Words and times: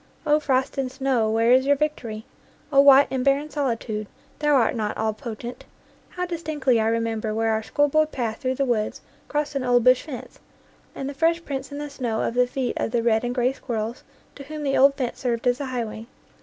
O 0.25 0.39
frost 0.39 0.79
and 0.79 0.91
snow, 0.91 1.29
where 1.29 1.51
is 1.51 1.67
your 1.67 1.75
victory? 1.75 2.25
O 2.73 2.79
white 2.81 3.07
and 3.11 3.23
barren 3.23 3.51
solitude, 3.51 4.07
thou 4.39 4.55
art 4.55 4.73
not 4.75 4.97
all 4.97 5.13
potent! 5.13 5.63
How 6.09 6.25
distinctly 6.25 6.79
I 6.79 6.87
remember 6.87 7.35
where 7.35 7.51
our 7.51 7.61
schoolboy 7.61 8.05
path 8.05 8.37
through 8.41 8.55
the 8.55 8.65
woods 8.65 9.01
crossed 9.27 9.53
an 9.53 9.63
old 9.63 9.83
bush 9.83 10.01
fence, 10.01 10.39
and 10.95 11.07
the 11.07 11.13
fresh 11.13 11.45
prints 11.45 11.71
in 11.71 11.77
the 11.77 11.87
snow 11.87 12.21
of 12.23 12.33
the 12.33 12.47
feet 12.47 12.73
of 12.77 12.89
the 12.89 13.03
red 13.03 13.23
and 13.23 13.35
gray 13.35 13.53
squirrels 13.53 14.03
to 14.33 14.43
whom 14.45 14.63
the 14.63 14.75
old 14.75 14.95
fence 14.95 15.19
served 15.19 15.45
as 15.45 15.59
a 15.61 15.65
highway. 15.67 16.07